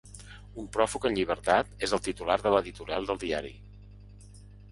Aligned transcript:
Un 0.61 0.69
pròfug 0.77 1.03
en 1.09 1.17
llibertat, 1.17 1.69
és 1.89 1.93
el 1.97 2.01
titular 2.09 2.39
de 2.45 2.55
l’editorial 2.55 3.07
del 3.11 3.23
diari. 3.27 3.53